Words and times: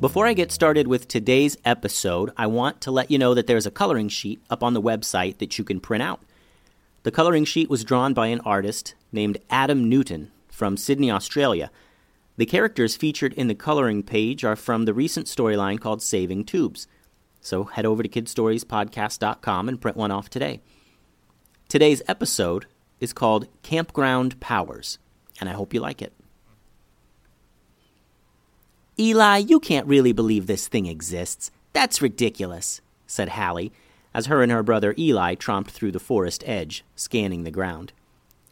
Before 0.00 0.26
I 0.26 0.32
get 0.32 0.50
started 0.50 0.88
with 0.88 1.08
today's 1.08 1.58
episode, 1.62 2.30
I 2.34 2.46
want 2.46 2.80
to 2.80 2.90
let 2.90 3.10
you 3.10 3.18
know 3.18 3.34
that 3.34 3.46
there's 3.46 3.66
a 3.66 3.70
coloring 3.70 4.08
sheet 4.08 4.40
up 4.48 4.62
on 4.62 4.72
the 4.72 4.80
website 4.80 5.36
that 5.38 5.58
you 5.58 5.64
can 5.64 5.78
print 5.78 6.02
out. 6.02 6.22
The 7.02 7.10
coloring 7.10 7.44
sheet 7.44 7.68
was 7.68 7.84
drawn 7.84 8.14
by 8.14 8.28
an 8.28 8.40
artist 8.40 8.94
named 9.12 9.36
Adam 9.50 9.90
Newton 9.90 10.32
from 10.48 10.78
Sydney, 10.78 11.10
Australia. 11.10 11.70
The 12.38 12.46
characters 12.46 12.96
featured 12.96 13.34
in 13.34 13.48
the 13.48 13.54
coloring 13.54 14.02
page 14.02 14.42
are 14.42 14.56
from 14.56 14.86
the 14.86 14.94
recent 14.94 15.26
storyline 15.26 15.78
called 15.78 16.00
Saving 16.00 16.44
Tubes. 16.44 16.86
So 17.42 17.64
head 17.64 17.84
over 17.84 18.02
to 18.02 18.08
kidstoriespodcast.com 18.08 19.68
and 19.68 19.80
print 19.82 19.98
one 19.98 20.10
off 20.10 20.30
today. 20.30 20.62
Today's 21.68 22.00
episode 22.08 22.64
is 23.00 23.12
called 23.12 23.48
Campground 23.62 24.40
Powers, 24.40 24.98
and 25.40 25.50
I 25.50 25.52
hope 25.52 25.74
you 25.74 25.80
like 25.80 26.00
it. 26.00 26.14
Eli, 29.00 29.38
you 29.38 29.58
can't 29.58 29.86
really 29.86 30.12
believe 30.12 30.46
this 30.46 30.68
thing 30.68 30.84
exists. 30.84 31.50
That's 31.72 32.02
ridiculous, 32.02 32.82
said 33.06 33.30
Hallie, 33.30 33.72
as 34.12 34.26
her 34.26 34.42
and 34.42 34.52
her 34.52 34.62
brother 34.62 34.94
Eli 34.98 35.36
tromped 35.36 35.70
through 35.70 35.92
the 35.92 35.98
forest 35.98 36.44
edge, 36.46 36.84
scanning 36.96 37.44
the 37.44 37.50
ground. 37.50 37.94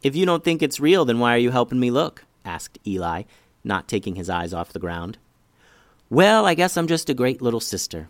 If 0.02 0.16
you 0.16 0.24
don't 0.24 0.42
think 0.42 0.62
it's 0.62 0.80
real, 0.80 1.04
then 1.04 1.18
why 1.18 1.34
are 1.34 1.38
you 1.38 1.50
helping 1.50 1.78
me 1.78 1.90
look? 1.90 2.24
asked 2.46 2.78
Eli, 2.86 3.24
not 3.62 3.88
taking 3.88 4.14
his 4.14 4.30
eyes 4.30 4.54
off 4.54 4.72
the 4.72 4.78
ground. 4.78 5.18
Well, 6.08 6.46
I 6.46 6.54
guess 6.54 6.78
I'm 6.78 6.86
just 6.86 7.10
a 7.10 7.14
great 7.14 7.42
little 7.42 7.60
sister, 7.60 8.08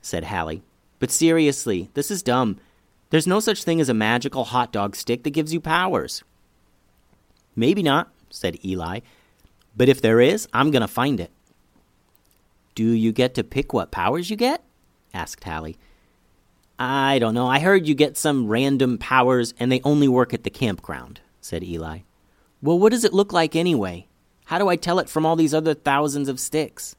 said 0.00 0.24
Hallie. 0.24 0.62
But 1.00 1.10
seriously, 1.10 1.90
this 1.94 2.08
is 2.08 2.22
dumb. 2.22 2.60
There's 3.08 3.26
no 3.26 3.40
such 3.40 3.64
thing 3.64 3.80
as 3.80 3.88
a 3.88 3.94
magical 3.94 4.44
hot 4.44 4.70
dog 4.70 4.94
stick 4.94 5.24
that 5.24 5.30
gives 5.30 5.52
you 5.52 5.60
powers. 5.60 6.22
Maybe 7.56 7.82
not, 7.82 8.12
said 8.28 8.64
Eli. 8.64 9.00
But 9.76 9.88
if 9.88 10.00
there 10.00 10.20
is, 10.20 10.46
I'm 10.52 10.70
going 10.70 10.82
to 10.82 10.88
find 10.88 11.18
it. 11.18 11.32
Do 12.74 12.84
you 12.84 13.12
get 13.12 13.34
to 13.34 13.44
pick 13.44 13.72
what 13.72 13.90
powers 13.90 14.30
you 14.30 14.36
get? 14.36 14.62
asked 15.12 15.44
Hallie. 15.44 15.78
I 16.78 17.18
don't 17.18 17.34
know. 17.34 17.46
I 17.46 17.58
heard 17.58 17.86
you 17.86 17.94
get 17.94 18.16
some 18.16 18.48
random 18.48 18.96
powers 18.96 19.52
and 19.58 19.70
they 19.70 19.82
only 19.84 20.08
work 20.08 20.32
at 20.32 20.44
the 20.44 20.50
campground, 20.50 21.20
said 21.40 21.62
Eli. 21.62 22.00
Well, 22.62 22.78
what 22.78 22.92
does 22.92 23.04
it 23.04 23.12
look 23.12 23.32
like 23.32 23.54
anyway? 23.54 24.06
How 24.46 24.58
do 24.58 24.68
I 24.68 24.76
tell 24.76 24.98
it 24.98 25.08
from 25.08 25.26
all 25.26 25.36
these 25.36 25.54
other 25.54 25.74
thousands 25.74 26.28
of 26.28 26.40
sticks? 26.40 26.96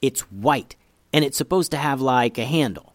It's 0.00 0.20
white, 0.30 0.76
and 1.12 1.24
it's 1.24 1.36
supposed 1.36 1.70
to 1.72 1.76
have 1.76 2.00
like 2.00 2.38
a 2.38 2.44
handle. 2.44 2.94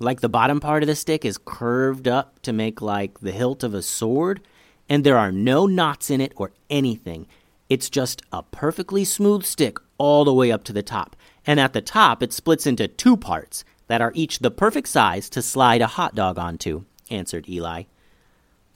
Like 0.00 0.20
the 0.20 0.28
bottom 0.28 0.60
part 0.60 0.82
of 0.82 0.86
the 0.86 0.94
stick 0.94 1.24
is 1.24 1.38
curved 1.44 2.06
up 2.06 2.40
to 2.42 2.52
make 2.52 2.80
like 2.80 3.18
the 3.20 3.32
hilt 3.32 3.64
of 3.64 3.74
a 3.74 3.82
sword, 3.82 4.40
and 4.88 5.02
there 5.02 5.18
are 5.18 5.32
no 5.32 5.66
knots 5.66 6.10
in 6.10 6.20
it 6.20 6.32
or 6.36 6.52
anything. 6.70 7.26
It's 7.68 7.90
just 7.90 8.22
a 8.32 8.42
perfectly 8.42 9.04
smooth 9.04 9.44
stick 9.44 9.78
all 9.98 10.24
the 10.24 10.32
way 10.32 10.50
up 10.50 10.64
to 10.64 10.72
the 10.72 10.82
top. 10.82 11.16
And 11.46 11.60
at 11.60 11.72
the 11.72 11.80
top, 11.80 12.22
it 12.22 12.32
splits 12.32 12.66
into 12.66 12.88
two 12.88 13.16
parts 13.16 13.64
that 13.88 14.00
are 14.00 14.12
each 14.14 14.38
the 14.38 14.50
perfect 14.50 14.88
size 14.88 15.28
to 15.30 15.42
slide 15.42 15.82
a 15.82 15.86
hot 15.86 16.14
dog 16.14 16.38
onto, 16.38 16.84
answered 17.10 17.48
Eli. 17.48 17.84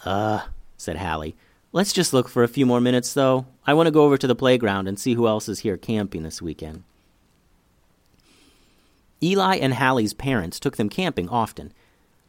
Uh, 0.05 0.43
said 0.77 0.97
Hallie. 0.97 1.37
Let's 1.71 1.93
just 1.93 2.13
look 2.13 2.29
for 2.29 2.43
a 2.43 2.49
few 2.49 2.67
more 2.67 2.81
minutes, 2.81 3.15
though. 3.15 3.47
I 3.67 3.75
want 3.75 3.87
to 3.87 3.93
go 3.93 4.05
over 4.05 4.19
to 4.19 4.27
the 4.27 4.35
playground 4.35 4.89
and 4.89 4.99
see 4.99 5.15
who 5.15 5.27
else 5.27 5.49
is 5.49 5.61
here 5.61 5.77
camping 5.77 6.23
this 6.23 6.43
weekend. 6.43 6.83
Eli 9.23 9.57
and 9.57 9.73
Hallie's 9.73 10.13
parents 10.13 10.59
took 10.59 10.77
them 10.77 10.89
camping 10.89 11.29
often, 11.29 11.73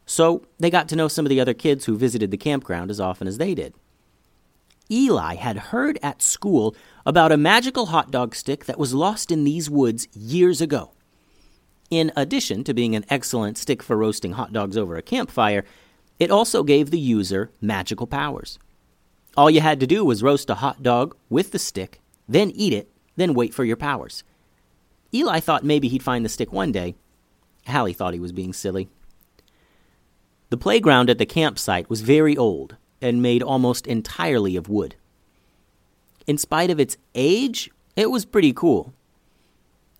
so 0.06 0.46
they 0.58 0.70
got 0.70 0.88
to 0.88 0.96
know 0.96 1.08
some 1.08 1.26
of 1.26 1.30
the 1.30 1.40
other 1.40 1.54
kids 1.54 1.86
who 1.86 1.96
visited 1.96 2.30
the 2.30 2.36
campground 2.36 2.90
as 2.90 3.00
often 3.00 3.26
as 3.26 3.38
they 3.38 3.54
did. 3.54 3.74
Eli 4.90 5.36
had 5.36 5.56
heard 5.56 5.98
at 6.02 6.20
school 6.20 6.76
about 7.06 7.32
a 7.32 7.36
magical 7.36 7.86
hot 7.86 8.10
dog 8.10 8.34
stick 8.34 8.66
that 8.66 8.78
was 8.78 8.94
lost 8.94 9.30
in 9.30 9.44
these 9.44 9.70
woods 9.70 10.08
years 10.14 10.60
ago. 10.60 10.92
In 11.90 12.12
addition 12.16 12.64
to 12.64 12.74
being 12.74 12.94
an 12.94 13.04
excellent 13.08 13.56
stick 13.56 13.82
for 13.82 13.96
roasting 13.96 14.32
hot 14.32 14.52
dogs 14.52 14.76
over 14.76 14.96
a 14.96 15.02
campfire, 15.02 15.64
it 16.18 16.30
also 16.30 16.62
gave 16.62 16.90
the 16.90 16.98
user 16.98 17.50
magical 17.60 18.06
powers. 18.06 18.58
All 19.36 19.50
you 19.50 19.60
had 19.60 19.80
to 19.80 19.86
do 19.86 20.04
was 20.04 20.22
roast 20.22 20.50
a 20.50 20.56
hot 20.56 20.82
dog 20.82 21.16
with 21.28 21.50
the 21.50 21.58
stick, 21.58 22.00
then 22.28 22.50
eat 22.50 22.72
it, 22.72 22.90
then 23.16 23.34
wait 23.34 23.54
for 23.54 23.64
your 23.64 23.76
powers. 23.76 24.22
Eli 25.12 25.40
thought 25.40 25.64
maybe 25.64 25.88
he'd 25.88 26.02
find 26.02 26.24
the 26.24 26.28
stick 26.28 26.52
one 26.52 26.72
day. 26.72 26.94
Hallie 27.66 27.92
thought 27.92 28.14
he 28.14 28.20
was 28.20 28.32
being 28.32 28.52
silly. 28.52 28.88
The 30.50 30.56
playground 30.56 31.10
at 31.10 31.18
the 31.18 31.26
campsite 31.26 31.88
was 31.88 32.00
very 32.02 32.36
old 32.36 32.76
and 33.04 33.20
made 33.20 33.42
almost 33.42 33.86
entirely 33.86 34.56
of 34.56 34.68
wood. 34.68 34.96
In 36.26 36.38
spite 36.38 36.70
of 36.70 36.80
its 36.80 36.96
age, 37.14 37.70
it 37.96 38.10
was 38.10 38.24
pretty 38.24 38.54
cool. 38.54 38.94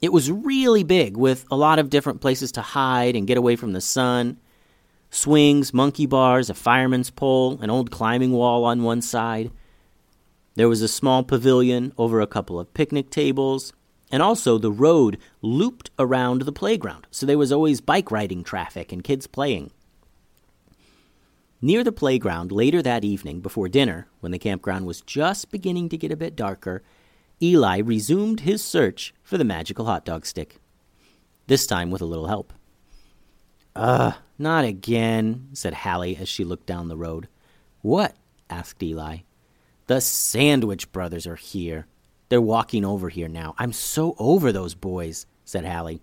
It 0.01 0.11
was 0.11 0.33
really 0.33 0.83
big, 0.83 1.17
with 1.17 1.45
a 1.51 1.57
lot 1.57 1.79
of 1.79 1.91
different 1.91 2.23
places 2.23 2.51
to 2.53 2.63
hide 2.63 3.15
and 3.15 3.27
get 3.27 3.37
away 3.37 3.57
from 3.57 3.73
the 3.73 3.81
sun. 3.83 4.39
Swings, 5.11 5.75
monkey 5.75 6.07
bars, 6.07 6.49
a 6.49 6.55
fireman's 6.55 7.11
pole, 7.11 7.59
an 7.61 7.71
old 7.71 7.91
climbing 7.91 8.33
wall 8.33 8.65
on 8.65 8.83
one 8.83 9.03
side. 9.03 9.51
There 10.55 10.69
was 10.69 10.81
a 10.81 10.89
small 10.89 11.23
pavilion 11.25 11.93
over 11.99 12.21
a 12.21 12.27
couple 12.27 12.59
of 12.59 12.73
picnic 12.73 13.11
tables, 13.11 13.73
and 14.11 14.23
also 14.23 14.57
the 14.57 14.73
road 14.73 15.19
looped 15.43 15.91
around 15.99 16.43
the 16.43 16.53
playground, 16.53 17.07
so 17.11 17.27
there 17.27 17.39
was 17.39 17.53
always 17.53 17.81
bike 17.83 18.11
riding 18.11 18.43
traffic 18.45 18.93
and 18.93 19.05
kids 19.05 19.27
playing. 19.27 19.71
Near 21.65 21.83
the 21.83 21.93
playground 21.93 22.53
later 22.53 22.83
that 22.83 23.05
evening, 23.07 23.41
before 23.41 23.71
dinner, 23.71 24.07
when 24.21 24.33
the 24.33 24.39
campground 24.39 24.85
was 24.85 25.01
just 25.01 25.51
beginning 25.51 25.89
to 25.89 25.97
get 25.97 26.13
a 26.13 26.17
bit 26.17 26.37
darker, 26.37 26.83
Eli 27.41 27.79
resumed 27.79 28.41
his 28.41 28.63
search 28.63 29.15
for 29.23 29.39
the 29.39 29.47
magical 29.47 29.87
hot 29.87 30.05
dog 30.05 30.27
stick. 30.27 30.59
This 31.47 31.67
time 31.67 31.91
with 31.91 32.03
a 32.03 32.05
little 32.05 32.27
help. 32.27 32.53
Ugh, 33.75 34.13
not 34.39 34.67
again, 34.67 35.49
said 35.55 35.73
Hallie 35.73 36.19
as 36.19 36.29
she 36.29 36.45
looked 36.45 36.67
down 36.67 36.89
the 36.89 36.99
road. 36.99 37.29
What? 37.81 38.15
asked 38.51 38.83
Eli. 38.83 39.21
The 39.87 40.03
Sandwich 40.03 40.93
Brothers 40.93 41.27
are 41.27 41.35
here. 41.35 41.87
They're 42.29 42.43
walking 42.43 42.85
over 42.85 43.09
here 43.09 43.29
now. 43.29 43.55
I'm 43.57 43.73
so 43.73 44.15
over 44.19 44.53
those 44.53 44.75
boys, 44.75 45.25
said 45.47 45.65
Hallie. 45.65 46.03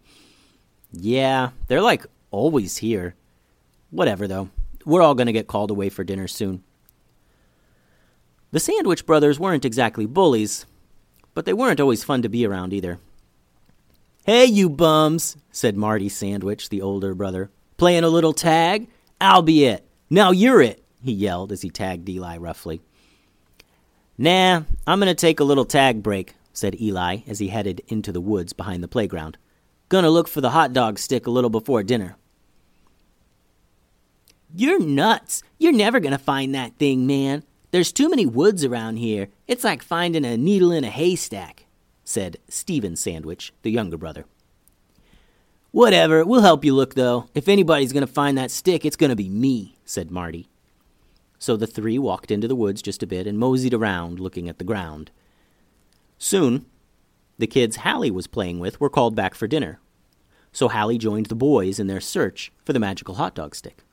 Yeah, 0.92 1.52
they're 1.68 1.84
like 1.84 2.08
always 2.32 2.78
here. 2.78 3.14
Whatever, 3.92 4.28
though 4.28 4.50
we're 4.86 5.02
all 5.02 5.16
going 5.16 5.28
to 5.28 5.34
get 5.34 5.48
called 5.48 5.72
away 5.72 5.90
for 5.90 6.04
dinner 6.04 6.28
soon. 6.28 6.64
The 8.52 8.60
Sandwich 8.60 9.06
brothers 9.06 9.40
weren't 9.40 9.66
exactly 9.66 10.06
bullies, 10.06 10.66
but 11.34 11.46
they 11.46 11.54
weren't 11.54 11.80
always 11.80 12.04
fun 12.04 12.22
to 12.22 12.30
be 12.30 12.46
around 12.46 12.74
either. 12.74 13.00
Hey, 14.26 14.46
you 14.46 14.70
bums, 14.70 15.38
said 15.52 15.76
Marty 15.76 16.10
Sandwich, 16.10 16.70
the 16.70 16.82
older 16.82 17.16
brother. 17.16 17.50
Playing 17.78 18.04
a 18.04 18.10
little 18.10 18.34
tag? 18.34 18.88
I'll 19.20 19.42
be 19.42 19.66
it. 19.66 19.88
Now 20.10 20.32
you're 20.32 20.62
it, 20.62 20.84
he 21.02 21.12
yelled 21.12 21.52
as 21.52 21.62
he 21.62 21.70
tagged 21.70 22.08
Eli 22.10 22.38
roughly. 22.38 22.82
Nah, 24.18 24.64
I'm 24.86 25.00
going 25.00 25.08
to 25.08 25.16
take 25.16 25.40
a 25.40 25.46
little 25.46 25.66
tag 25.66 26.04
break, 26.04 26.36
said 26.54 26.80
Eli 26.80 27.20
as 27.28 27.40
he 27.40 27.48
headed 27.48 27.82
into 27.88 28.12
the 28.12 28.22
woods 28.22 28.54
behind 28.54 28.84
the 28.84 28.88
playground. 28.88 29.38
Gonna 29.92 30.10
look 30.10 30.30
for 30.30 30.40
the 30.40 30.52
hot 30.52 30.72
dog 30.72 30.98
stick 31.00 31.28
a 31.28 31.32
little 31.32 31.50
before 31.50 31.84
dinner. 31.84 32.16
You're 34.56 34.80
nuts. 34.80 35.44
You're 35.58 35.72
never 35.72 36.00
gonna 36.00 36.18
find 36.18 36.54
that 36.54 36.76
thing, 36.78 37.08
man. 37.08 37.44
There's 37.72 37.92
too 37.92 38.10
many 38.10 38.26
woods 38.26 38.66
around 38.66 38.98
here. 38.98 39.30
It's 39.48 39.64
like 39.64 39.82
finding 39.82 40.26
a 40.26 40.36
needle 40.36 40.72
in 40.72 40.84
a 40.84 40.90
haystack, 40.90 41.66
said 42.04 42.38
Stephen 42.50 42.96
Sandwich, 42.98 43.54
the 43.62 43.72
younger 43.72 43.98
brother. 43.98 44.26
Whatever, 45.72 46.26
we'll 46.26 46.42
help 46.42 46.66
you 46.66 46.76
look, 46.76 46.96
though. 46.96 47.30
If 47.34 47.48
anybody's 47.48 47.94
gonna 47.94 48.08
find 48.08 48.38
that 48.38 48.52
stick, 48.52 48.84
it's 48.84 48.98
gonna 48.98 49.16
be 49.16 49.30
me, 49.30 49.78
said 49.86 50.12
Marty. 50.12 50.50
So 51.40 51.56
the 51.56 51.66
three 51.66 51.98
walked 51.98 52.30
into 52.30 52.48
the 52.48 52.56
woods 52.56 52.82
just 52.82 53.02
a 53.02 53.08
bit 53.08 53.26
and 53.26 53.40
moseyed 53.40 53.74
around, 53.74 54.20
looking 54.20 54.50
at 54.50 54.58
the 54.58 54.66
ground. 54.66 55.12
Soon, 56.18 56.66
the 57.38 57.48
kids 57.48 57.78
Hallie 57.78 58.12
was 58.12 58.28
playing 58.28 58.60
with 58.60 58.82
were 58.82 58.90
called 58.90 59.16
back 59.16 59.34
for 59.34 59.48
dinner. 59.48 59.80
So 60.52 60.68
Hallie 60.68 60.98
joined 60.98 61.28
the 61.28 61.36
boys 61.36 61.80
in 61.80 61.88
their 61.88 62.02
search 62.02 62.52
for 62.66 62.74
the 62.74 62.80
magical 62.80 63.16
hot 63.16 63.34
dog 63.34 63.56
stick. 63.56 63.84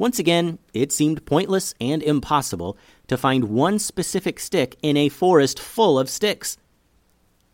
Once 0.00 0.18
again, 0.18 0.58
it 0.72 0.90
seemed 0.90 1.26
pointless 1.26 1.74
and 1.78 2.02
impossible 2.02 2.74
to 3.06 3.18
find 3.18 3.44
one 3.44 3.78
specific 3.78 4.40
stick 4.40 4.78
in 4.80 4.96
a 4.96 5.10
forest 5.10 5.60
full 5.60 5.98
of 5.98 6.08
sticks. 6.08 6.56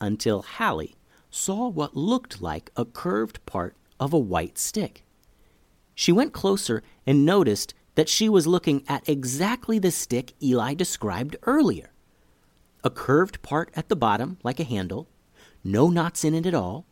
Until 0.00 0.43
Hallie 0.43 0.94
saw 1.28 1.66
what 1.66 1.96
looked 1.96 2.40
like 2.40 2.70
a 2.76 2.84
curved 2.84 3.44
part 3.46 3.75
of 3.98 4.12
a 4.12 4.19
white 4.19 4.58
stick. 4.58 5.04
She 5.93 6.12
went 6.12 6.32
closer 6.32 6.84
and 7.04 7.26
noticed 7.26 7.75
that 7.96 8.08
she 8.08 8.28
was 8.28 8.46
looking 8.46 8.84
at 8.87 9.08
exactly 9.08 9.81
the 9.81 9.90
stick 9.90 10.32
Eli 10.40 10.75
described 10.75 11.34
earlier. 11.43 11.90
A 12.84 12.90
curved 12.90 13.43
part 13.43 13.72
at 13.75 13.88
the 13.88 13.96
bottom, 13.96 14.38
like 14.44 14.60
a 14.60 14.64
handle, 14.64 15.08
no 15.64 15.88
knots 15.88 16.22
in 16.22 16.32
it 16.32 16.46
at 16.46 16.54
all, 16.54 16.87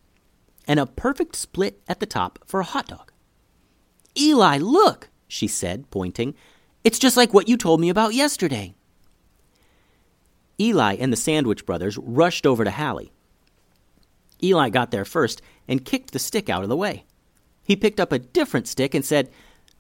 and 0.67 0.81
a 0.81 0.87
perfect 0.87 1.37
split 1.37 1.81
at 1.87 2.01
the 2.01 2.07
top 2.07 2.41
for 2.45 2.59
a 2.59 2.65
hot 2.65 2.89
dog. 2.89 3.13
Eli, 4.19 4.59
look, 4.59 5.11
she 5.29 5.47
said, 5.47 5.91
pointing. 5.91 6.35
It's 6.83 6.99
just 6.99 7.17
like 7.17 7.33
what 7.33 7.49
you 7.49 7.57
told 7.57 7.81
me 7.81 7.89
about 7.89 8.15
yesterday. 8.15 8.75
Eli 10.61 10.97
and 11.01 11.13
the 11.13 11.17
Sandwich 11.17 11.67
brothers 11.67 11.99
rushed 11.99 12.47
over 12.47 12.65
to 12.65 12.71
Hallie. 12.71 13.13
Eli 14.43 14.69
got 14.69 14.91
there 14.91 15.05
first 15.05 15.43
and 15.67 15.85
kicked 15.85 16.13
the 16.13 16.19
stick 16.19 16.49
out 16.49 16.63
of 16.63 16.69
the 16.69 16.77
way. 16.77 17.05
He 17.65 17.77
picked 17.77 18.01
up 18.01 18.13
a 18.13 18.19
different 18.19 18.69
stick 18.69 18.95
and 18.95 19.05
said, 19.05 19.31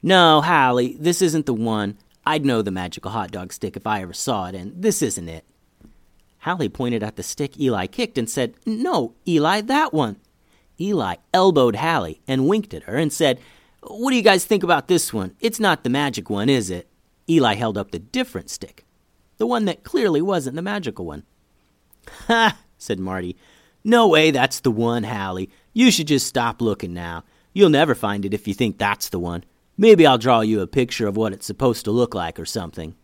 No, 0.03 0.41
Hallie, 0.41 0.97
this 0.99 1.21
isn't 1.21 1.47
the 1.47 1.55
one. 1.55 1.99
I'd 2.27 2.47
know 2.47 2.63
the 2.63 2.71
magical 2.71 3.11
hot 3.11 3.31
dog 3.31 3.53
stick 3.53 3.77
if 3.77 3.87
I 3.87 4.01
ever 4.01 4.15
saw 4.15 4.47
it, 4.47 4.55
and 4.55 4.83
this 4.83 5.03
isn't 5.03 5.29
it. 5.29 5.45
Hallie 6.39 6.71
pointed 6.71 7.03
at 7.03 7.17
the 7.17 7.23
stick 7.23 7.59
Eli 7.61 7.87
kicked 7.87 8.19
and 8.19 8.29
said, 8.29 8.55
No, 8.65 9.15
Eli, 9.29 9.61
that 9.63 9.93
one. 9.93 10.17
Eli 10.81 11.17
elbowed 11.33 11.77
Hallie 11.77 12.23
and 12.27 12.49
winked 12.49 12.75
at 12.75 12.85
her 12.85 12.97
and 12.97 13.13
said, 13.13 13.39
What 13.87 14.11
do 14.11 14.17
you 14.17 14.23
guys 14.23 14.45
think 14.45 14.63
about 14.63 14.89
this 14.89 15.13
one? 15.13 15.37
It's 15.41 15.61
not 15.61 15.85
the 15.85 15.91
magic 15.91 16.31
one, 16.31 16.49
is 16.49 16.71
it? 16.71 16.89
Eli 17.29 17.55
held 17.55 17.79
up 17.79 17.91
the 17.91 17.99
different 17.99 18.51
stick, 18.51 18.85
the 19.39 19.47
one 19.47 19.65
that 19.67 19.85
clearly 19.85 20.23
wasn't 20.23 20.57
the 20.57 20.63
magical 20.63 21.07
one. 21.07 21.25
Ha, 22.27 22.59
said 22.79 22.99
Marty. 22.99 23.37
No 23.83 24.09
way 24.09 24.31
that's 24.31 24.61
the 24.61 24.71
one, 24.71 25.05
Hallie. 25.05 25.51
You 25.73 25.91
should 25.91 26.07
just 26.07 26.27
stop 26.27 26.63
looking 26.63 26.95
now. 26.95 27.25
You'll 27.53 27.71
never 27.71 27.95
find 27.95 28.25
it 28.25 28.35
if 28.35 28.49
you 28.49 28.55
think 28.55 28.79
that's 28.79 29.09
the 29.09 29.19
one. 29.19 29.45
Maybe 29.77 30.07
I'll 30.07 30.19
draw 30.19 30.41
you 30.41 30.61
a 30.61 30.67
picture 30.67 31.07
of 31.07 31.17
what 31.17 31.33
it's 31.33 31.47
supposed 31.47 31.85
to 31.85 31.91
look 31.91 32.15
like 32.15 32.39
or 32.39 32.47
something. 32.47 32.95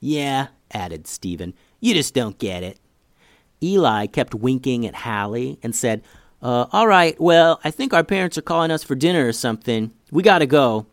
Yeah, 0.00 0.48
added 0.72 1.06
Stephen. 1.06 1.54
You 1.80 1.94
just 1.94 2.14
don't 2.14 2.38
get 2.38 2.62
it. 2.62 2.78
Eli 3.62 4.06
kept 4.06 4.34
winking 4.34 4.86
at 4.86 4.94
Hallie 4.94 5.58
and 5.62 5.74
said, 5.74 6.02
uh, 6.42 6.66
all 6.72 6.86
right, 6.86 7.20
well, 7.20 7.60
I 7.64 7.70
think 7.70 7.92
our 7.92 8.04
parents 8.04 8.38
are 8.38 8.42
calling 8.42 8.70
us 8.70 8.82
for 8.82 8.94
dinner 8.94 9.26
or 9.26 9.32
something. 9.32 9.92
We 10.10 10.22
gotta 10.22 10.46
go. 10.46 10.86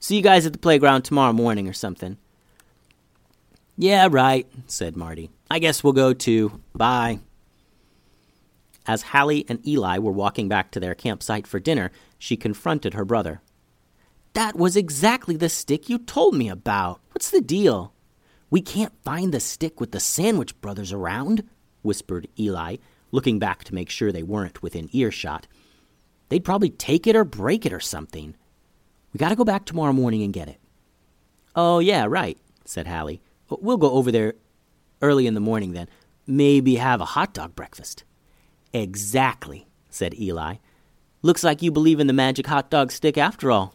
See 0.00 0.16
you 0.16 0.22
guys 0.22 0.46
at 0.46 0.52
the 0.52 0.58
playground 0.58 1.02
tomorrow 1.02 1.32
morning 1.32 1.68
or 1.68 1.72
something. 1.72 2.16
Yeah, 3.76 4.08
right, 4.10 4.46
said 4.66 4.96
Marty. 4.96 5.30
I 5.50 5.58
guess 5.58 5.84
we'll 5.84 5.92
go 5.92 6.12
too. 6.12 6.60
Bye. 6.74 7.20
As 8.86 9.02
Hallie 9.02 9.44
and 9.48 9.66
Eli 9.66 9.98
were 9.98 10.12
walking 10.12 10.48
back 10.48 10.70
to 10.72 10.80
their 10.80 10.94
campsite 10.94 11.46
for 11.46 11.60
dinner, 11.60 11.92
she 12.18 12.36
confronted 12.36 12.94
her 12.94 13.04
brother. 13.04 13.40
That 14.34 14.56
was 14.56 14.76
exactly 14.76 15.36
the 15.36 15.48
stick 15.48 15.88
you 15.88 15.98
told 15.98 16.34
me 16.34 16.48
about. 16.48 17.00
What's 17.12 17.30
the 17.30 17.40
deal? 17.40 17.92
We 18.50 18.60
can't 18.60 18.92
find 19.04 19.32
the 19.32 19.40
stick 19.40 19.80
with 19.80 19.92
the 19.92 20.00
Sandwich 20.00 20.60
brothers 20.60 20.92
around, 20.92 21.44
whispered 21.82 22.28
Eli, 22.38 22.76
looking 23.12 23.38
back 23.38 23.62
to 23.64 23.74
make 23.74 23.88
sure 23.88 24.10
they 24.10 24.24
weren't 24.24 24.62
within 24.62 24.88
earshot. 24.92 25.46
They'd 26.28 26.44
probably 26.44 26.70
take 26.70 27.06
it 27.06 27.14
or 27.14 27.24
break 27.24 27.64
it 27.64 27.72
or 27.72 27.78
something. 27.80 28.34
We 29.12 29.18
gotta 29.18 29.36
go 29.36 29.44
back 29.44 29.64
tomorrow 29.64 29.92
morning 29.92 30.22
and 30.22 30.32
get 30.32 30.48
it. 30.48 30.58
Oh, 31.54 31.78
yeah, 31.78 32.06
right, 32.08 32.38
said 32.64 32.86
Hallie. 32.86 33.22
We'll 33.48 33.76
go 33.76 33.90
over 33.90 34.10
there 34.10 34.34
early 35.02 35.26
in 35.26 35.34
the 35.34 35.40
morning 35.40 35.72
then. 35.72 35.88
Maybe 36.26 36.76
have 36.76 37.00
a 37.00 37.04
hot 37.04 37.34
dog 37.34 37.54
breakfast. 37.54 38.04
Exactly, 38.72 39.66
said 39.90 40.18
Eli. 40.18 40.56
Looks 41.20 41.44
like 41.44 41.62
you 41.62 41.70
believe 41.70 42.00
in 42.00 42.06
the 42.06 42.12
magic 42.12 42.46
hot 42.46 42.70
dog 42.70 42.90
stick 42.90 43.18
after 43.18 43.50
all. 43.50 43.74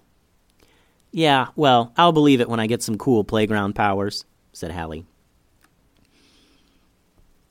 Yeah, 1.12 1.48
well, 1.56 1.94
I'll 1.96 2.12
believe 2.12 2.42
it 2.42 2.50
when 2.50 2.60
I 2.60 2.68
get 2.68 2.82
some 2.82 2.98
cool 2.98 3.24
playground 3.24 3.76
powers, 3.76 4.26
said 4.52 4.72
Hallie. 4.72 5.06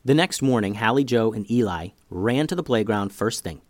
The 0.06 0.14
next 0.14 0.41
morning, 0.41 0.76
Hallie 0.76 1.03
Joe 1.03 1.32
and 1.32 1.50
Eli 1.50 1.88
ran 2.11 2.47
to 2.47 2.55
the 2.55 2.62
playground 2.62 3.08
first 3.12 3.43
thing. 3.43 3.61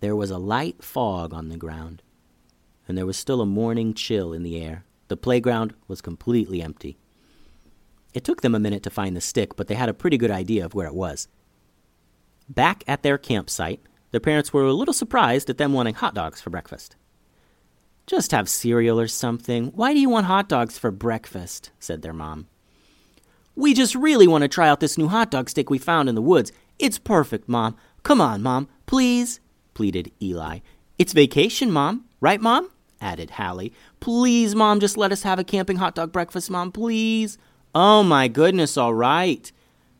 There 0.00 0.16
was 0.16 0.32
a 0.32 0.36
light 0.36 0.82
fog 0.82 1.32
on 1.32 1.48
the 1.48 1.56
ground, 1.56 2.02
and 2.88 2.98
there 2.98 3.06
was 3.06 3.16
still 3.16 3.40
a 3.40 3.46
morning 3.46 3.94
chill 3.94 4.32
in 4.32 4.42
the 4.42 4.60
air. 4.60 4.84
The 5.06 5.16
playground 5.16 5.74
was 5.86 6.00
completely 6.00 6.60
empty. 6.60 6.98
It 8.12 8.24
took 8.24 8.40
them 8.40 8.56
a 8.56 8.58
minute 8.58 8.82
to 8.82 8.90
find 8.90 9.14
the 9.14 9.20
stick, 9.20 9.54
but 9.54 9.68
they 9.68 9.76
had 9.76 9.88
a 9.88 9.94
pretty 9.94 10.18
good 10.18 10.32
idea 10.32 10.64
of 10.64 10.74
where 10.74 10.88
it 10.88 10.94
was. 10.94 11.28
Back 12.48 12.82
at 12.88 13.04
their 13.04 13.16
campsite, 13.16 13.78
their 14.10 14.18
parents 14.18 14.52
were 14.52 14.64
a 14.64 14.72
little 14.72 14.92
surprised 14.92 15.48
at 15.50 15.58
them 15.58 15.72
wanting 15.72 15.94
hot 15.94 16.16
dogs 16.16 16.40
for 16.40 16.50
breakfast. 16.50 16.96
Just 18.08 18.32
have 18.32 18.48
cereal 18.48 18.98
or 18.98 19.06
something. 19.06 19.66
Why 19.66 19.94
do 19.94 20.00
you 20.00 20.10
want 20.10 20.26
hot 20.26 20.48
dogs 20.48 20.78
for 20.78 20.90
breakfast? 20.90 21.70
said 21.78 22.02
their 22.02 22.12
mom. 22.12 22.48
We 23.60 23.74
just 23.74 23.94
really 23.94 24.26
want 24.26 24.40
to 24.40 24.48
try 24.48 24.70
out 24.70 24.80
this 24.80 24.96
new 24.96 25.08
hot 25.08 25.30
dog 25.30 25.50
stick 25.50 25.68
we 25.68 25.76
found 25.76 26.08
in 26.08 26.14
the 26.14 26.22
woods. 26.22 26.50
It's 26.78 26.98
perfect, 26.98 27.46
Mom. 27.46 27.76
Come 28.02 28.18
on, 28.18 28.42
Mom, 28.42 28.68
please, 28.86 29.38
pleaded 29.74 30.10
Eli. 30.22 30.60
It's 30.96 31.12
vacation, 31.12 31.70
Mom. 31.70 32.06
Right, 32.22 32.40
Mom? 32.40 32.70
added 33.02 33.32
Hallie. 33.32 33.74
Please, 34.00 34.54
Mom, 34.54 34.80
just 34.80 34.96
let 34.96 35.12
us 35.12 35.24
have 35.24 35.38
a 35.38 35.44
camping 35.44 35.76
hot 35.76 35.94
dog 35.94 36.10
breakfast, 36.10 36.50
Mom, 36.50 36.72
please. 36.72 37.36
Oh, 37.74 38.02
my 38.02 38.28
goodness, 38.28 38.78
all 38.78 38.94
right. 38.94 39.52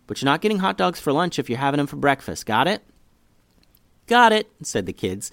But 0.07 0.23
you're 0.23 0.31
not 0.31 0.41
getting 0.41 0.61
hot 0.61 0.79
dogs 0.79 0.99
for 0.99 1.13
lunch 1.13 1.39
if 1.39 1.51
you're 1.51 1.59
having 1.59 1.77
them 1.77 1.87
for 1.87 1.97
breakfast. 1.97 2.47
Got 2.47 2.67
it? 2.67 2.83
Got 4.07 4.33
it, 4.33 4.51
said 4.63 4.87
the 4.87 4.95
kids, 4.95 5.31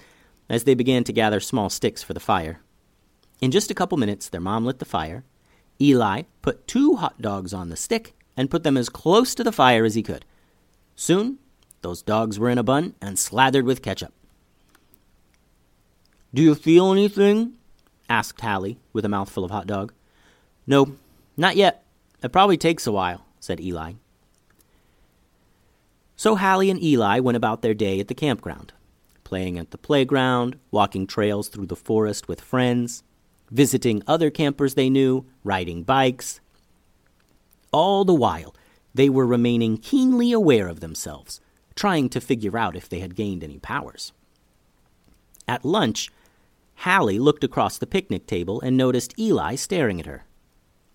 as 0.50 0.64
they 0.64 0.74
began 0.74 1.02
to 1.04 1.14
gather 1.14 1.40
small 1.40 1.70
sticks 1.70 2.02
for 2.02 2.12
the 2.12 2.20
fire. 2.20 2.60
In 3.40 3.50
just 3.50 3.70
a 3.70 3.74
couple 3.74 3.96
minutes, 3.96 4.28
their 4.28 4.38
mom 4.42 4.66
lit 4.66 4.80
the 4.80 4.84
fire, 4.84 5.24
Eli 5.80 6.24
put 6.42 6.68
two 6.68 6.96
hot 6.96 7.22
dogs 7.22 7.54
on 7.54 7.70
the 7.70 7.76
stick 7.76 8.14
and 8.38 8.50
put 8.50 8.62
them 8.62 8.76
as 8.76 8.88
close 8.88 9.34
to 9.34 9.42
the 9.42 9.50
fire 9.50 9.84
as 9.84 9.96
he 9.96 10.02
could. 10.02 10.24
Soon, 10.94 11.38
those 11.82 12.02
dogs 12.02 12.38
were 12.38 12.48
in 12.48 12.56
a 12.56 12.62
bun 12.62 12.94
and 13.02 13.18
slathered 13.18 13.64
with 13.66 13.82
ketchup. 13.82 14.14
Do 16.32 16.40
you 16.40 16.54
feel 16.54 16.92
anything? 16.92 17.54
asked 18.08 18.40
Hallie, 18.40 18.78
with 18.92 19.04
a 19.04 19.08
mouthful 19.08 19.44
of 19.44 19.50
hot 19.50 19.66
dog. 19.66 19.92
No, 20.68 20.94
not 21.36 21.56
yet. 21.56 21.84
It 22.22 22.32
probably 22.32 22.56
takes 22.56 22.86
a 22.86 22.92
while, 22.92 23.24
said 23.40 23.60
Eli. 23.60 23.94
So 26.14 26.36
Hallie 26.36 26.70
and 26.70 26.82
Eli 26.82 27.18
went 27.18 27.36
about 27.36 27.62
their 27.62 27.74
day 27.74 27.98
at 27.98 28.06
the 28.06 28.14
campground, 28.14 28.72
playing 29.24 29.58
at 29.58 29.72
the 29.72 29.78
playground, 29.78 30.58
walking 30.70 31.08
trails 31.08 31.48
through 31.48 31.66
the 31.66 31.76
forest 31.76 32.28
with 32.28 32.40
friends, 32.40 33.02
visiting 33.50 34.02
other 34.06 34.30
campers 34.30 34.74
they 34.74 34.88
knew, 34.88 35.26
riding 35.42 35.82
bikes. 35.82 36.40
All 37.72 38.04
the 38.04 38.14
while, 38.14 38.54
they 38.94 39.08
were 39.08 39.26
remaining 39.26 39.76
keenly 39.78 40.32
aware 40.32 40.68
of 40.68 40.80
themselves, 40.80 41.40
trying 41.74 42.08
to 42.10 42.20
figure 42.20 42.56
out 42.56 42.76
if 42.76 42.88
they 42.88 43.00
had 43.00 43.14
gained 43.14 43.44
any 43.44 43.58
powers. 43.58 44.12
At 45.46 45.64
lunch, 45.64 46.10
Hallie 46.76 47.18
looked 47.18 47.44
across 47.44 47.78
the 47.78 47.86
picnic 47.86 48.26
table 48.26 48.60
and 48.60 48.76
noticed 48.76 49.18
Eli 49.18 49.56
staring 49.56 50.00
at 50.00 50.06
her. 50.06 50.24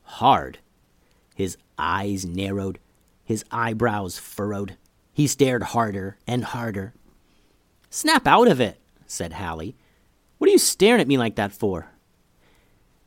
Hard. 0.04 0.60
His 1.36 1.58
eyes 1.78 2.26
narrowed, 2.26 2.80
his 3.24 3.44
eyebrows 3.52 4.18
furrowed. 4.18 4.78
He 5.14 5.28
stared 5.28 5.64
harder 5.64 6.18
and 6.28 6.44
harder. 6.44 6.94
Snap 7.90 8.28
out 8.28 8.48
of 8.48 8.60
it, 8.60 8.80
said 9.06 9.34
Hallie. 9.34 9.76
What 10.38 10.50
are 10.50 10.52
you 10.52 10.58
staring 10.58 11.02
at 11.02 11.08
me 11.08 11.18
like 11.18 11.36
that 11.36 11.54
for? 11.54 11.88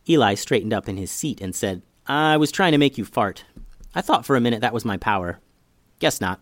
Eli 0.08 0.34
straightened 0.34 0.72
up 0.72 0.88
in 0.88 0.96
his 0.96 1.10
seat 1.10 1.40
and 1.40 1.54
said, 1.54 1.82
I 2.06 2.36
was 2.36 2.52
trying 2.52 2.72
to 2.72 2.78
make 2.78 2.96
you 2.96 3.04
fart. 3.04 3.44
I 3.96 4.02
thought 4.02 4.26
for 4.26 4.36
a 4.36 4.40
minute 4.42 4.60
that 4.60 4.74
was 4.74 4.84
my 4.84 4.98
power. 4.98 5.40
Guess 6.00 6.20
not. 6.20 6.40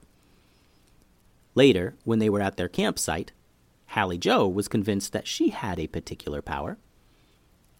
Later, 1.54 1.94
when 2.02 2.18
they 2.18 2.28
were 2.28 2.40
at 2.42 2.56
their 2.56 2.68
campsite, 2.68 3.30
Hallie 3.86 4.18
Joe 4.18 4.48
was 4.48 4.66
convinced 4.66 5.12
that 5.12 5.28
she 5.28 5.50
had 5.50 5.78
a 5.78 5.86
particular 5.86 6.42
power. 6.42 6.78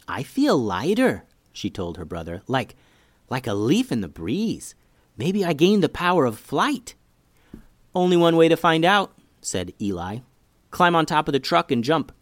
I 0.06 0.22
feel 0.22 0.56
lighter, 0.56 1.24
she 1.52 1.70
told 1.70 1.96
her 1.96 2.04
brother, 2.04 2.42
like 2.46 2.76
like 3.28 3.48
a 3.48 3.54
leaf 3.54 3.90
in 3.90 4.00
the 4.00 4.08
breeze. 4.08 4.76
Maybe 5.16 5.44
I 5.44 5.54
gained 5.54 5.82
the 5.82 5.88
power 5.88 6.24
of 6.24 6.38
flight. 6.38 6.94
Only 7.96 8.16
one 8.16 8.36
way 8.36 8.48
to 8.48 8.56
find 8.56 8.84
out, 8.84 9.12
said 9.40 9.72
Eli. 9.80 10.18
Climb 10.70 10.94
on 10.94 11.04
top 11.04 11.26
of 11.26 11.32
the 11.32 11.40
truck 11.40 11.72
and 11.72 11.82
jump. 11.82 12.12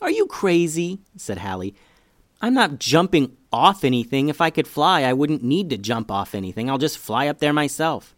Are 0.00 0.10
you 0.10 0.26
crazy? 0.26 1.00
said 1.16 1.38
Hallie. 1.38 1.74
I'm 2.42 2.54
not 2.54 2.80
jumping 2.80 3.36
off 3.52 3.84
anything. 3.84 4.28
If 4.28 4.40
I 4.40 4.50
could 4.50 4.66
fly, 4.66 5.02
I 5.02 5.12
wouldn't 5.12 5.44
need 5.44 5.70
to 5.70 5.78
jump 5.78 6.10
off 6.10 6.34
anything. 6.34 6.68
I'll 6.68 6.76
just 6.76 6.98
fly 6.98 7.28
up 7.28 7.38
there 7.38 7.52
myself. 7.52 8.16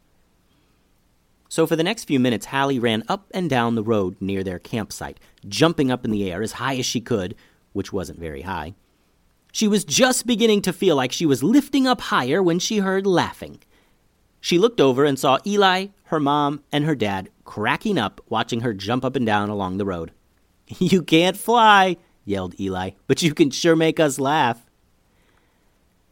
So 1.50 1.66
for 1.66 1.76
the 1.76 1.84
next 1.84 2.04
few 2.04 2.18
minutes, 2.18 2.46
Hallie 2.46 2.78
ran 2.78 3.04
up 3.06 3.26
and 3.32 3.50
down 3.50 3.74
the 3.74 3.82
road 3.82 4.16
near 4.20 4.42
their 4.42 4.58
campsite, 4.58 5.20
jumping 5.46 5.90
up 5.90 6.04
in 6.04 6.10
the 6.10 6.32
air 6.32 6.42
as 6.42 6.52
high 6.52 6.76
as 6.76 6.86
she 6.86 7.00
could, 7.00 7.36
which 7.74 7.92
wasn't 7.92 8.18
very 8.18 8.42
high. 8.42 8.74
She 9.52 9.68
was 9.68 9.84
just 9.84 10.26
beginning 10.26 10.62
to 10.62 10.72
feel 10.72 10.96
like 10.96 11.12
she 11.12 11.26
was 11.26 11.44
lifting 11.44 11.86
up 11.86 12.00
higher 12.00 12.42
when 12.42 12.58
she 12.58 12.78
heard 12.78 13.06
laughing. 13.06 13.60
She 14.40 14.58
looked 14.58 14.80
over 14.80 15.04
and 15.04 15.18
saw 15.18 15.38
Eli, 15.46 15.88
her 16.06 16.18
mom, 16.18 16.64
and 16.72 16.84
her 16.84 16.96
dad 16.96 17.30
cracking 17.44 17.98
up 17.98 18.20
watching 18.28 18.60
her 18.60 18.74
jump 18.74 19.04
up 19.04 19.14
and 19.14 19.24
down 19.24 19.50
along 19.50 19.76
the 19.76 19.86
road. 19.86 20.12
You 20.78 21.02
can't 21.02 21.36
fly, 21.36 21.98
yelled 22.24 22.58
Eli, 22.58 22.90
but 23.06 23.22
you 23.22 23.34
can 23.34 23.50
sure 23.50 23.76
make 23.76 24.00
us 24.00 24.18
laugh. 24.18 24.64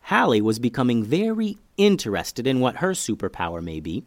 Hallie 0.03 0.41
was 0.41 0.59
becoming 0.59 1.05
very 1.05 1.59
interested 1.77 2.47
in 2.47 2.61
what 2.61 2.77
her 2.77 2.91
superpower 2.91 3.63
may 3.63 3.81
be, 3.81 4.05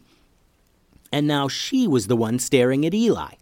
and 1.12 1.26
now 1.26 1.48
she 1.48 1.86
was 1.86 2.06
the 2.06 2.16
one 2.16 2.38
staring 2.38 2.84
at 2.84 2.94
Eli. 2.94 3.34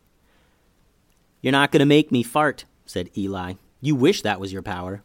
You're 1.41 1.53
not 1.53 1.73
going 1.73 1.81
to 1.81 1.87
make 1.87 2.11
me 2.11 2.23
fart, 2.23 2.65
said 2.87 3.11
Eli. 3.17 3.55
You 3.81 3.95
wish 3.95 4.23
that 4.23 4.41
was 4.41 4.53
your 4.53 4.63
power. 4.63 5.03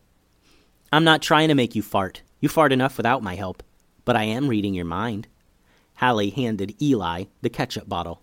I'm 0.91 1.03
not 1.03 1.21
trying 1.21 1.49
to 1.49 1.55
make 1.55 1.75
you 1.75 1.81
fart. 1.81 2.21
You 2.39 2.47
fart 2.47 2.71
enough 2.71 2.97
without 2.97 3.21
my 3.21 3.35
help. 3.35 3.61
But 4.05 4.15
I 4.15 4.23
am 4.23 4.47
reading 4.47 4.73
your 4.73 4.85
mind. 4.85 5.27
Hallie 5.95 6.29
handed 6.29 6.81
Eli 6.81 7.25
the 7.41 7.49
ketchup 7.49 7.89
bottle. 7.89 8.21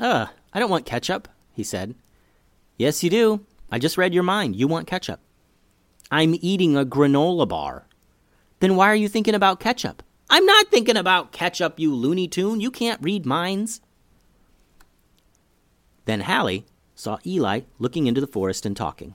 Ugh, 0.00 0.28
I 0.52 0.58
don't 0.58 0.70
want 0.70 0.86
ketchup, 0.86 1.28
he 1.52 1.62
said. 1.62 1.94
Yes, 2.78 3.04
you 3.04 3.10
do. 3.10 3.44
I 3.70 3.78
just 3.78 3.98
read 3.98 4.14
your 4.14 4.22
mind. 4.22 4.56
You 4.56 4.66
want 4.66 4.86
ketchup. 4.86 5.20
I'm 6.10 6.36
eating 6.40 6.76
a 6.76 6.84
granola 6.84 7.48
bar. 7.48 7.86
Then 8.58 8.76
why 8.76 8.88
are 8.88 8.96
you 8.96 9.08
thinking 9.08 9.34
about 9.34 9.60
ketchup? 9.60 10.02
I'm 10.28 10.44
not 10.44 10.68
thinking 10.68 10.96
about 10.96 11.32
ketchup, 11.32 11.78
you 11.78 11.94
Looney 11.94 12.28
Tune. 12.28 12.60
You 12.60 12.70
can't 12.70 13.02
read 13.02 13.26
minds. 13.26 13.80
Then 16.04 16.20
Hallie 16.20 16.66
saw 16.94 17.18
Eli 17.24 17.62
looking 17.78 18.06
into 18.06 18.20
the 18.20 18.26
forest 18.26 18.66
and 18.66 18.76
talking. 18.76 19.14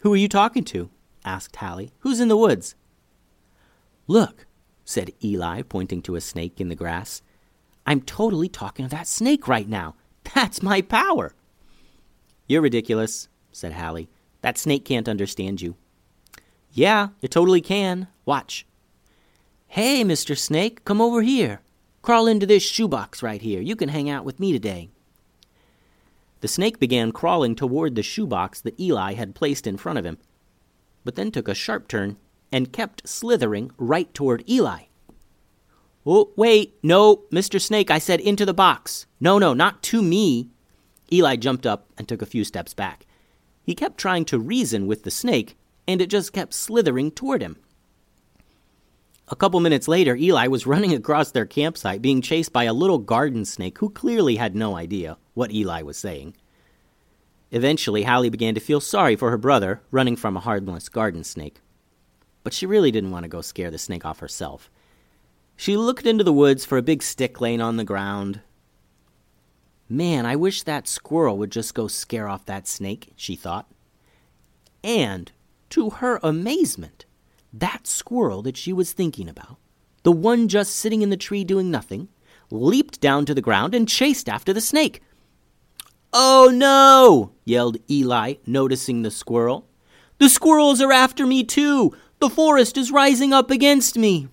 Who 0.00 0.12
are 0.12 0.18
you 0.18 0.28
talking 0.28 0.64
to? 0.64 0.90
asked 1.24 1.56
Hallie. 1.56 1.92
Who's 2.00 2.20
in 2.20 2.28
the 2.28 2.36
woods? 2.36 2.74
Look, 4.06 4.46
said 4.84 5.12
Eli, 5.22 5.62
pointing 5.62 6.00
to 6.02 6.16
a 6.16 6.20
snake 6.20 6.60
in 6.60 6.68
the 6.68 6.74
grass. 6.74 7.22
I'm 7.86 8.00
totally 8.00 8.48
talking 8.48 8.84
to 8.86 8.90
that 8.90 9.06
snake 9.06 9.48
right 9.48 9.68
now. 9.68 9.96
That's 10.34 10.62
my 10.62 10.82
power. 10.82 11.34
You're 12.48 12.62
ridiculous, 12.62 13.28
said 13.52 13.74
Hallie. 13.74 14.08
That 14.40 14.58
snake 14.58 14.84
can't 14.84 15.08
understand 15.08 15.60
you. 15.60 15.76
Yeah, 16.72 17.08
it 17.22 17.30
totally 17.30 17.60
can. 17.60 18.08
Watch. 18.24 18.66
Hey, 19.66 20.02
Mr. 20.02 20.36
Snake, 20.36 20.84
come 20.84 21.00
over 21.00 21.22
here. 21.22 21.60
Crawl 22.00 22.26
into 22.26 22.46
this 22.46 22.62
shoebox 22.62 23.22
right 23.22 23.42
here. 23.42 23.60
You 23.60 23.76
can 23.76 23.90
hang 23.90 24.08
out 24.08 24.24
with 24.24 24.40
me 24.40 24.52
today. 24.52 24.88
The 26.40 26.48
snake 26.48 26.78
began 26.78 27.12
crawling 27.12 27.54
toward 27.54 27.94
the 27.94 28.02
shoebox 28.02 28.60
that 28.62 28.78
Eli 28.80 29.14
had 29.14 29.34
placed 29.34 29.66
in 29.66 29.76
front 29.76 29.98
of 29.98 30.06
him, 30.06 30.18
but 31.04 31.16
then 31.16 31.30
took 31.30 31.48
a 31.48 31.54
sharp 31.54 31.88
turn 31.88 32.16
and 32.50 32.72
kept 32.72 33.06
slithering 33.06 33.72
right 33.76 34.12
toward 34.14 34.48
Eli. 34.48 34.84
Oh, 36.06 36.30
wait, 36.36 36.78
no, 36.82 37.24
Mr. 37.30 37.60
Snake, 37.60 37.90
I 37.90 37.98
said 37.98 38.20
into 38.20 38.46
the 38.46 38.54
box. 38.54 39.06
No, 39.20 39.38
no, 39.38 39.52
not 39.52 39.82
to 39.84 40.00
me. 40.00 40.48
Eli 41.12 41.36
jumped 41.36 41.66
up 41.66 41.88
and 41.96 42.06
took 42.06 42.22
a 42.22 42.26
few 42.26 42.44
steps 42.44 42.74
back. 42.74 43.06
He 43.62 43.74
kept 43.74 43.98
trying 43.98 44.24
to 44.26 44.38
reason 44.38 44.86
with 44.86 45.02
the 45.02 45.10
snake, 45.10 45.56
and 45.86 46.00
it 46.00 46.10
just 46.10 46.32
kept 46.32 46.54
slithering 46.54 47.10
toward 47.10 47.42
him. 47.42 47.56
A 49.30 49.36
couple 49.36 49.60
minutes 49.60 49.88
later, 49.88 50.16
Eli 50.16 50.46
was 50.46 50.66
running 50.66 50.94
across 50.94 51.30
their 51.30 51.44
campsite 51.44 52.00
being 52.00 52.22
chased 52.22 52.52
by 52.52 52.64
a 52.64 52.72
little 52.72 52.98
garden 52.98 53.44
snake 53.44 53.78
who 53.78 53.90
clearly 53.90 54.36
had 54.36 54.56
no 54.56 54.76
idea 54.76 55.18
what 55.34 55.52
Eli 55.52 55.82
was 55.82 55.98
saying. 55.98 56.34
Eventually, 57.50 58.04
Hallie 58.04 58.30
began 58.30 58.54
to 58.54 58.60
feel 58.60 58.80
sorry 58.80 59.16
for 59.16 59.30
her 59.30 59.38
brother 59.38 59.82
running 59.90 60.16
from 60.16 60.36
a 60.36 60.40
harmless 60.40 60.88
garden 60.88 61.24
snake. 61.24 61.60
But 62.42 62.54
she 62.54 62.66
really 62.66 62.90
didn't 62.90 63.10
want 63.10 63.24
to 63.24 63.28
go 63.28 63.42
scare 63.42 63.70
the 63.70 63.78
snake 63.78 64.04
off 64.06 64.20
herself. 64.20 64.70
She 65.56 65.76
looked 65.76 66.06
into 66.06 66.24
the 66.24 66.32
woods 66.32 66.64
for 66.64 66.78
a 66.78 66.82
big 66.82 67.02
stick 67.02 67.40
laying 67.40 67.60
on 67.60 67.76
the 67.76 67.84
ground. 67.84 68.40
Man, 69.88 70.26
I 70.26 70.36
wish 70.36 70.62
that 70.62 70.86
squirrel 70.86 71.38
would 71.38 71.50
just 71.50 71.74
go 71.74 71.88
scare 71.88 72.28
off 72.28 72.44
that 72.44 72.68
snake, 72.68 73.12
she 73.16 73.34
thought. 73.36 73.70
And, 74.84 75.32
to 75.70 75.90
her 75.90 76.20
amazement, 76.22 77.06
that 77.52 77.86
squirrel 77.86 78.42
that 78.42 78.56
she 78.56 78.72
was 78.72 78.92
thinking 78.92 79.28
about, 79.28 79.56
the 80.02 80.12
one 80.12 80.48
just 80.48 80.76
sitting 80.76 81.00
in 81.00 81.10
the 81.10 81.16
tree 81.16 81.42
doing 81.42 81.70
nothing, 81.70 82.08
leaped 82.50 83.00
down 83.00 83.24
to 83.26 83.34
the 83.34 83.40
ground 83.40 83.74
and 83.74 83.88
chased 83.88 84.28
after 84.28 84.52
the 84.52 84.60
snake. 84.60 85.02
Oh 86.12 86.50
no! 86.52 87.32
yelled 87.44 87.78
Eli, 87.90 88.34
noticing 88.46 89.02
the 89.02 89.10
squirrel. 89.10 89.66
The 90.18 90.28
squirrels 90.28 90.80
are 90.80 90.92
after 90.92 91.26
me 91.26 91.44
too! 91.44 91.94
The 92.18 92.30
forest 92.30 92.76
is 92.76 92.90
rising 92.90 93.32
up 93.32 93.50
against 93.50 93.96
me! 93.96 94.28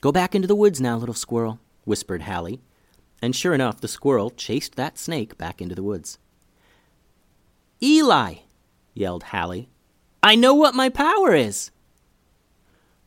Go 0.00 0.12
back 0.12 0.34
into 0.34 0.48
the 0.48 0.56
woods 0.56 0.80
now, 0.80 0.96
little 0.96 1.14
squirrel, 1.14 1.58
whispered 1.84 2.22
Hallie. 2.22 2.60
And 3.22 3.36
sure 3.36 3.54
enough, 3.54 3.80
the 3.80 3.88
squirrel 3.88 4.30
chased 4.30 4.74
that 4.74 4.98
snake 4.98 5.38
back 5.38 5.62
into 5.62 5.76
the 5.76 5.82
woods. 5.82 6.18
Eli! 7.80 8.34
yelled 8.94 9.22
Hallie, 9.24 9.70
I 10.22 10.34
know 10.34 10.54
what 10.54 10.74
my 10.74 10.88
power 10.88 11.34
is. 11.34 11.70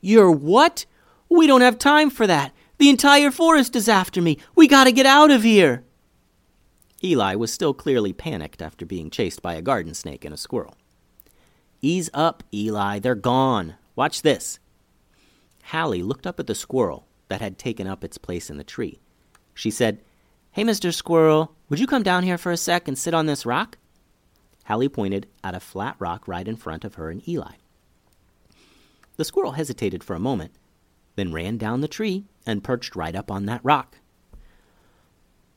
You're 0.01 0.31
what? 0.31 0.85
We 1.29 1.47
don't 1.47 1.61
have 1.61 1.77
time 1.77 2.09
for 2.09 2.25
that. 2.27 2.53
The 2.77 2.89
entire 2.89 3.31
forest 3.31 3.75
is 3.75 3.87
after 3.87 4.21
me. 4.21 4.37
We 4.55 4.67
gotta 4.67 4.91
get 4.91 5.05
out 5.05 5.31
of 5.31 5.43
here. 5.43 5.83
Eli 7.03 7.35
was 7.35 7.53
still 7.53 7.73
clearly 7.73 8.13
panicked 8.13 8.61
after 8.61 8.85
being 8.85 9.09
chased 9.09 9.41
by 9.41 9.53
a 9.55 9.61
garden 9.61 9.93
snake 9.93 10.25
and 10.25 10.33
a 10.33 10.37
squirrel. 10.37 10.75
Ease 11.81 12.09
up, 12.13 12.43
Eli. 12.53 12.99
They're 12.99 13.15
gone. 13.15 13.75
Watch 13.95 14.21
this. 14.21 14.59
Hallie 15.65 16.03
looked 16.03 16.25
up 16.25 16.39
at 16.39 16.47
the 16.47 16.55
squirrel 16.55 17.07
that 17.27 17.41
had 17.41 17.57
taken 17.57 17.87
up 17.87 18.03
its 18.03 18.17
place 18.17 18.49
in 18.49 18.57
the 18.57 18.63
tree. 18.63 18.99
She 19.55 19.71
said, 19.71 20.01
Hey, 20.51 20.63
Mr. 20.63 20.93
Squirrel, 20.93 21.55
would 21.67 21.79
you 21.79 21.87
come 21.87 22.03
down 22.03 22.23
here 22.23 22.37
for 22.37 22.51
a 22.51 22.57
sec 22.57 22.87
and 22.87 22.97
sit 22.97 23.15
on 23.15 23.25
this 23.25 23.45
rock? 23.45 23.77
Hallie 24.65 24.89
pointed 24.89 25.27
at 25.43 25.55
a 25.55 25.59
flat 25.59 25.95
rock 25.97 26.27
right 26.27 26.47
in 26.47 26.55
front 26.55 26.85
of 26.85 26.95
her 26.95 27.09
and 27.09 27.27
Eli. 27.27 27.53
The 29.17 29.25
squirrel 29.25 29.53
hesitated 29.53 30.03
for 30.03 30.15
a 30.15 30.19
moment, 30.19 30.51
then 31.15 31.33
ran 31.33 31.57
down 31.57 31.81
the 31.81 31.87
tree 31.87 32.25
and 32.45 32.63
perched 32.63 32.95
right 32.95 33.15
up 33.15 33.31
on 33.31 33.45
that 33.45 33.61
rock. 33.63 33.97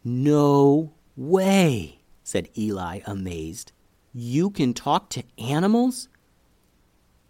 No 0.05 0.93
way, 1.17 1.99
said 2.23 2.49
Eli, 2.57 3.01
amazed. 3.05 3.73
You 4.15 4.51
can 4.51 4.75
talk 4.75 5.11
to 5.11 5.25
animals? 5.39 6.09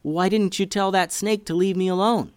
Why 0.03 0.29
didn't 0.29 0.59
you 0.59 0.67
tell 0.67 0.91
that 0.91 1.13
snake 1.13 1.47
to 1.47 1.55
leave 1.55 1.77
me 1.77 1.89
alone? 1.89 2.33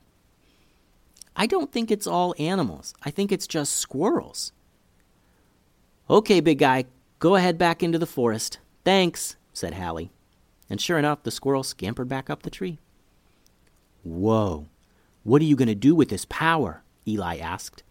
I 1.36 1.46
don't 1.48 1.72
think 1.72 1.92
it's 1.92 2.08
all 2.08 2.36
animals. 2.38 2.94
I 3.04 3.12
think 3.12 3.32
it's 3.32 3.48
just 3.48 3.78
squirrels. 3.78 4.52
Okay, 6.10 6.40
big 6.40 6.60
guy, 6.60 6.86
go 7.20 7.36
ahead 7.36 7.58
back 7.58 7.82
into 7.82 7.98
the 7.98 8.06
forest. 8.06 8.60
Thanks, 8.84 9.38
said 9.54 9.76
Hallie. 9.76 10.12
And 10.70 10.80
sure 10.80 10.98
enough, 10.98 11.24
the 11.24 11.32
squirrel 11.32 11.64
scampered 11.64 12.10
back 12.10 12.30
up 12.30 12.44
the 12.44 12.50
tree. 12.50 12.80
Whoa, 14.04 14.68
what 15.24 15.42
are 15.42 15.46
you 15.46 15.56
going 15.56 15.68
to 15.68 15.76
do 15.76 15.96
with 15.96 16.10
this 16.10 16.26
power? 16.26 16.84
Eli 17.08 17.38
asked. 17.38 17.84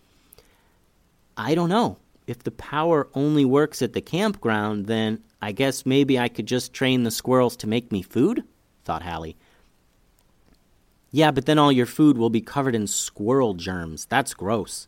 I 1.37 1.55
don't 1.55 1.69
know. 1.69 1.99
If 2.27 2.43
the 2.43 2.51
power 2.51 3.09
only 3.15 3.45
works 3.45 3.83
at 3.83 3.93
the 3.93 4.01
campground, 4.01 4.87
then 4.87 5.23
I 5.43 5.53
guess 5.53 5.87
maybe 5.87 6.19
I 6.19 6.29
could 6.29 6.47
just 6.47 6.73
train 6.73 7.03
the 7.03 7.11
squirrels 7.11 7.57
to 7.57 7.67
make 7.67 7.91
me 7.91 8.03
food? 8.03 8.45
thought 8.85 9.03
Hallie. 9.03 9.37
Yeah, 11.11 11.31
but 11.31 11.47
then 11.47 11.59
all 11.59 11.73
your 11.73 11.87
food 11.87 12.17
will 12.17 12.31
be 12.31 12.41
covered 12.41 12.75
in 12.75 12.87
squirrel 12.87 13.55
germs. 13.55 14.07
That's 14.07 14.35
gross. 14.35 14.87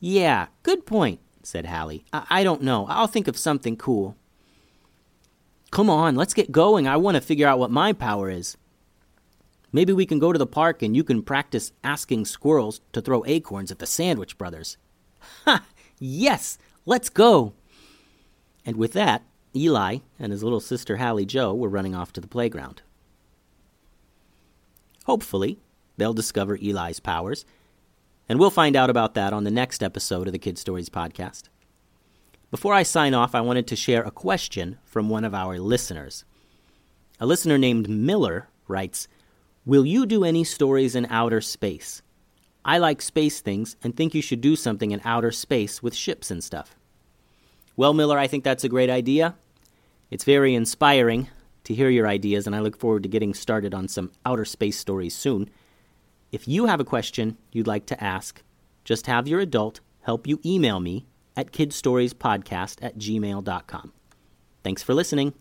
Yeah, 0.00 0.46
good 0.62 0.86
point, 0.86 1.20
said 1.42 1.66
Hallie. 1.66 2.04
I, 2.12 2.26
I 2.30 2.44
don't 2.44 2.62
know. 2.62 2.86
I'll 2.88 3.06
think 3.06 3.28
of 3.28 3.36
something 3.36 3.76
cool. 3.76 4.16
Come 5.70 5.90
on, 5.90 6.14
let's 6.14 6.34
get 6.34 6.50
going. 6.50 6.88
I 6.88 6.96
want 6.96 7.16
to 7.16 7.20
figure 7.20 7.46
out 7.46 7.58
what 7.58 7.70
my 7.70 7.92
power 7.92 8.30
is. 8.30 8.56
Maybe 9.70 9.92
we 9.92 10.06
can 10.06 10.18
go 10.18 10.32
to 10.32 10.38
the 10.38 10.46
park 10.46 10.82
and 10.82 10.96
you 10.96 11.04
can 11.04 11.22
practice 11.22 11.72
asking 11.84 12.24
squirrels 12.24 12.80
to 12.92 13.02
throw 13.02 13.22
acorns 13.26 13.70
at 13.70 13.78
the 13.78 13.86
Sandwich 13.86 14.38
Brothers. 14.38 14.78
Ha! 15.44 15.64
Yes! 15.98 16.58
Let's 16.86 17.10
go! 17.10 17.52
And 18.64 18.76
with 18.76 18.92
that, 18.94 19.22
Eli 19.54 19.98
and 20.18 20.32
his 20.32 20.42
little 20.42 20.60
sister 20.60 20.96
Hallie 20.96 21.26
Joe 21.26 21.52
were 21.54 21.68
running 21.68 21.94
off 21.94 22.12
to 22.14 22.20
the 22.20 22.28
playground. 22.28 22.82
Hopefully, 25.08 25.58
they'll 25.96 26.12
discover 26.12 26.58
Eli's 26.58 27.00
powers, 27.00 27.46
and 28.28 28.38
we'll 28.38 28.50
find 28.50 28.76
out 28.76 28.90
about 28.90 29.14
that 29.14 29.32
on 29.32 29.44
the 29.44 29.50
next 29.50 29.82
episode 29.82 30.26
of 30.26 30.34
the 30.34 30.38
Kid 30.38 30.58
Stories 30.58 30.90
podcast. 30.90 31.44
Before 32.50 32.74
I 32.74 32.82
sign 32.82 33.14
off, 33.14 33.34
I 33.34 33.40
wanted 33.40 33.66
to 33.68 33.74
share 33.74 34.02
a 34.02 34.10
question 34.10 34.76
from 34.84 35.08
one 35.08 35.24
of 35.24 35.34
our 35.34 35.58
listeners. 35.58 36.26
A 37.18 37.24
listener 37.24 37.56
named 37.56 37.88
Miller 37.88 38.50
writes, 38.68 39.08
Will 39.64 39.86
you 39.86 40.04
do 40.04 40.24
any 40.24 40.44
stories 40.44 40.94
in 40.94 41.06
outer 41.06 41.40
space? 41.40 42.02
I 42.62 42.76
like 42.76 43.00
space 43.00 43.40
things 43.40 43.76
and 43.82 43.96
think 43.96 44.14
you 44.14 44.20
should 44.20 44.42
do 44.42 44.56
something 44.56 44.90
in 44.90 45.00
outer 45.06 45.32
space 45.32 45.82
with 45.82 45.94
ships 45.94 46.30
and 46.30 46.44
stuff. 46.44 46.76
Well, 47.76 47.94
Miller, 47.94 48.18
I 48.18 48.26
think 48.26 48.44
that's 48.44 48.64
a 48.64 48.68
great 48.68 48.90
idea. 48.90 49.36
It's 50.10 50.24
very 50.24 50.54
inspiring 50.54 51.28
to 51.68 51.74
hear 51.74 51.90
your 51.90 52.08
ideas, 52.08 52.46
and 52.46 52.56
I 52.56 52.60
look 52.60 52.78
forward 52.78 53.02
to 53.02 53.10
getting 53.10 53.34
started 53.34 53.74
on 53.74 53.88
some 53.88 54.10
outer 54.24 54.46
space 54.46 54.78
stories 54.78 55.14
soon. 55.14 55.50
If 56.32 56.48
you 56.48 56.64
have 56.64 56.80
a 56.80 56.84
question 56.84 57.36
you'd 57.52 57.66
like 57.66 57.84
to 57.86 58.02
ask, 58.02 58.42
just 58.84 59.06
have 59.06 59.28
your 59.28 59.40
adult 59.40 59.80
help 60.00 60.26
you 60.26 60.40
email 60.46 60.80
me 60.80 61.06
at 61.36 61.52
kidstoriespodcast 61.52 62.82
at 62.82 62.96
gmail.com. 62.96 63.92
Thanks 64.64 64.82
for 64.82 64.94
listening. 64.94 65.34